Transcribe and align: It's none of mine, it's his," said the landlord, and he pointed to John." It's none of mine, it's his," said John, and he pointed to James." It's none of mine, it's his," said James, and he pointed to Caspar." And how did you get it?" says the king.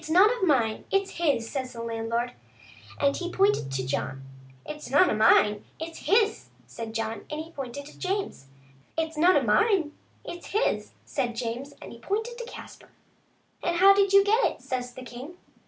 It's 0.01 0.09
none 0.09 0.31
of 0.35 0.41
mine, 0.41 0.85
it's 0.89 1.11
his," 1.17 1.47
said 1.47 1.67
the 1.67 1.79
landlord, 1.83 2.33
and 2.99 3.15
he 3.15 3.31
pointed 3.31 3.71
to 3.73 3.85
John." 3.85 4.23
It's 4.65 4.89
none 4.89 5.11
of 5.11 5.17
mine, 5.19 5.63
it's 5.79 5.99
his," 6.07 6.49
said 6.65 6.95
John, 6.95 7.23
and 7.29 7.39
he 7.39 7.51
pointed 7.51 7.85
to 7.85 7.99
James." 7.99 8.47
It's 8.97 9.15
none 9.15 9.37
of 9.37 9.45
mine, 9.45 9.91
it's 10.25 10.47
his," 10.53 10.93
said 11.05 11.35
James, 11.35 11.75
and 11.83 11.91
he 11.93 11.99
pointed 11.99 12.39
to 12.39 12.45
Caspar." 12.45 12.89
And 13.63 13.75
how 13.75 13.93
did 13.93 14.11
you 14.11 14.23
get 14.23 14.43
it?" 14.43 14.61
says 14.63 14.91
the 14.95 15.03
king. 15.05 15.35